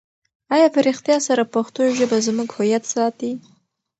آیا 0.55 0.67
په 0.73 0.79
رښتیا 0.87 1.17
سره 1.27 1.43
پښتو 1.53 1.81
ژبه 1.97 2.17
زموږ 2.27 2.49
هویت 2.55 2.83
ساتي؟ 2.93 3.31